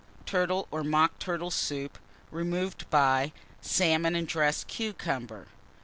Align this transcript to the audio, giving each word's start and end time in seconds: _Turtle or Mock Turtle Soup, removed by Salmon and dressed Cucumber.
_Turtle 0.25 0.67
or 0.71 0.83
Mock 0.83 1.19
Turtle 1.19 1.51
Soup, 1.51 1.95
removed 2.31 2.89
by 2.89 3.33
Salmon 3.61 4.15
and 4.15 4.27
dressed 4.27 4.67
Cucumber. 4.67 5.45